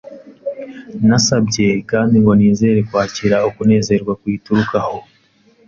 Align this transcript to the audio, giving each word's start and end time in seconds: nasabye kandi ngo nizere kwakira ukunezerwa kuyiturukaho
nasabye 1.07 1.67
kandi 1.91 2.15
ngo 2.21 2.31
nizere 2.39 2.79
kwakira 2.87 3.37
ukunezerwa 3.49 4.13
kuyiturukaho 4.19 4.97